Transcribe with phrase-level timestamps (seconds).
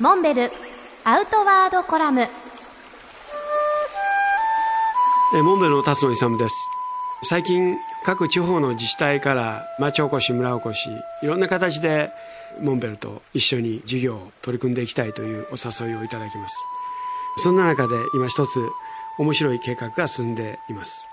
[0.00, 0.50] モンベル
[1.04, 2.26] アウトワードコラム。
[5.44, 6.54] モンベルの辰野勇です。
[7.22, 10.88] 最近各地方の自治体から町おこし村おこし
[11.22, 12.10] いろんな形で
[12.62, 16.56] モンベルと一緒に事業を取り組んでいきたいというお誘いをいただきます。
[17.36, 18.58] そんな中で今一つ
[19.18, 21.10] 面白い計画が進んでいます。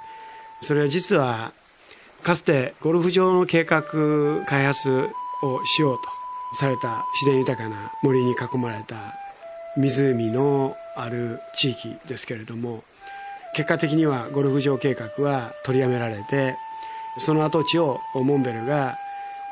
[0.61, 1.51] それは実は
[2.23, 3.83] かつてゴルフ場の計画
[4.45, 5.09] 開発
[5.43, 6.16] をしようと
[6.53, 9.15] された自然豊かな森に囲まれた
[9.77, 12.83] 湖のある地域ですけれども
[13.55, 16.57] 結果的にはゴルフ場計画は取りやめられて
[17.17, 18.97] その跡地をモンベルが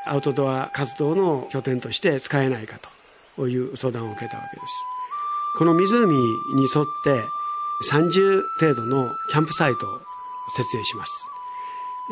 [0.06, 2.78] アウトドア活動の拠点として使えないか
[3.38, 4.84] という相談を受けたわけです。
[5.58, 7.24] この湖に沿って
[7.92, 10.02] 30程度のキャンプサイトを
[10.50, 11.28] 設営します。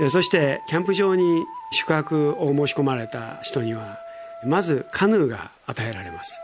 [0.09, 3.99] そしてキャンプ場に宿泊を申し込まれた人には
[4.45, 6.37] まずカヌーが与えられます。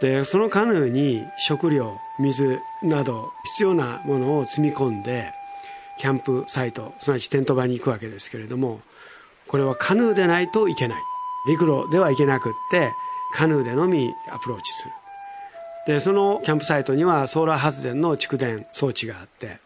[0.00, 5.32] でそのカヌーに食料水など必要なものを積み込んで
[5.98, 8.80] キャンプサイトすなわちテント場に行くわけですけれども
[9.48, 11.02] これはカヌーでないといけない。
[11.46, 12.92] 陸路ではいけなくって
[13.32, 14.92] カヌーでのみアプローチする。
[15.86, 19.58] でそのキャンプサイトにはソーラー発電の蓄電装置があって、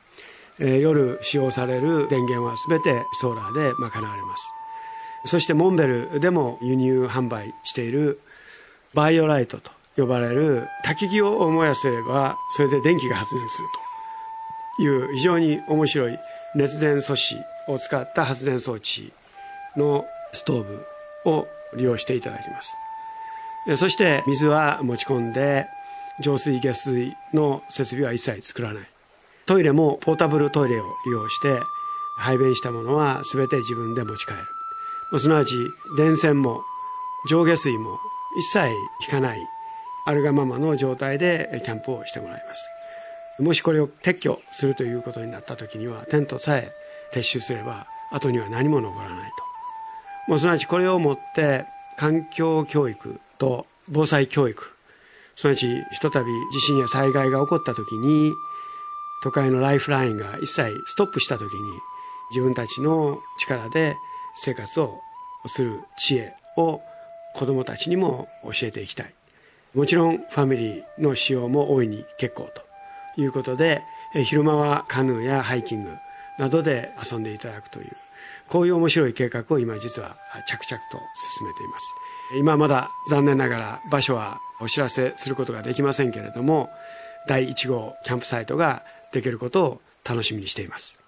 [0.58, 4.52] えー、夜使用される電源は全てソーラーで賄われます。
[5.24, 8.20] そしてモンベルでも輸入販売している
[8.94, 13.68] バイオライトと呼ばれる焚き木を燃やせばそれで電気が発電する
[14.76, 16.18] という非常に面白い
[16.54, 17.36] 熱電素子
[17.68, 19.12] を使った発電装置
[19.76, 20.86] のストーブ
[21.26, 22.76] を利用していただきます。
[23.76, 25.68] そして水は持ち込んで
[26.20, 28.82] 浄水下水の設備は一切作らない。
[29.46, 31.60] トイレもポータブルトイレを利用して
[32.16, 34.59] 排便したものは全て自分で持ち帰る。
[35.18, 35.56] すなわち
[35.96, 36.62] 電線も
[37.28, 37.98] 上下水も
[38.38, 38.68] 一切
[39.02, 39.40] 引かない
[40.06, 42.68] あるがままの状態でキャンプをしてもらいます。
[43.42, 46.70] もしこれを撤去するということになった時にはテントさえ
[47.12, 49.30] 撤収すれば後には何も残らない
[50.26, 50.30] と。
[50.30, 51.64] もうすなわちこれをもって
[51.96, 54.72] 環境教育と防災教育
[55.36, 58.32] すなわちひとたび地震や災害が起こった時に
[59.22, 61.72] 都会のライフラインが一切ストップした時に
[62.30, 63.96] 自分たちの力で
[64.34, 65.00] 生活を
[65.46, 66.80] する知恵を
[67.34, 69.14] 子供たちにも教えていきたい。
[69.74, 72.62] もちろんファミリーの使用も大いに結構と
[73.20, 73.82] いうことで
[74.24, 75.90] 昼間はカヌーやハイキング
[76.38, 77.96] などで遊んでいただくという
[78.48, 80.16] こういう面白い計画を今実は
[80.48, 81.94] 着々と進めています。
[82.38, 86.70] 今まだ残念ながら場所はお知らせすることができませんけれども
[87.26, 90.98] 第1号キャンプサイトができることを楽しみにしています。